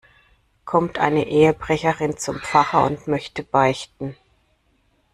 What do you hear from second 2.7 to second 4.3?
und möchte beichten.